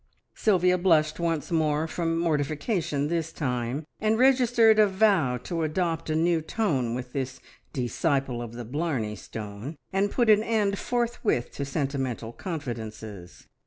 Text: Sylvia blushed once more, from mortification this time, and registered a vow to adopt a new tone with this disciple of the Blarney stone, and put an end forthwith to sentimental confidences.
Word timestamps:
Sylvia 0.33 0.79
blushed 0.79 1.19
once 1.19 1.51
more, 1.51 1.87
from 1.87 2.17
mortification 2.17 3.07
this 3.07 3.31
time, 3.31 3.85
and 3.99 4.17
registered 4.17 4.79
a 4.79 4.87
vow 4.87 5.37
to 5.37 5.61
adopt 5.61 6.09
a 6.09 6.15
new 6.15 6.41
tone 6.41 6.95
with 6.95 7.13
this 7.13 7.39
disciple 7.71 8.41
of 8.41 8.53
the 8.53 8.65
Blarney 8.65 9.15
stone, 9.15 9.75
and 9.93 10.09
put 10.09 10.27
an 10.27 10.41
end 10.41 10.79
forthwith 10.79 11.51
to 11.51 11.65
sentimental 11.65 12.33
confidences. 12.33 13.45